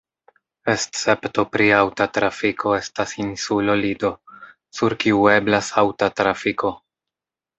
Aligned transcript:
Escepto 0.71 1.43
pri 1.55 1.67
aŭta 1.79 2.07
trafiko 2.17 2.73
estas 2.77 3.13
insulo 3.25 3.75
Lido, 3.83 4.11
sur 4.79 4.97
kiu 5.05 5.23
eblas 5.37 5.71
aŭta 5.83 6.09
trafiko. 6.23 6.73